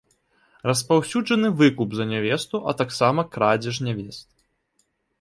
[0.69, 4.27] Распаўсюджаны выкуп за нявесту, а таксама крадзеж нявест.